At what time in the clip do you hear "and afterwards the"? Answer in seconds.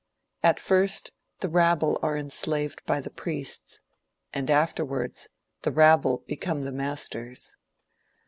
4.33-5.71